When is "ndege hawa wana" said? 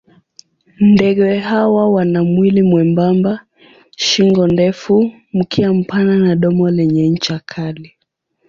0.79-2.23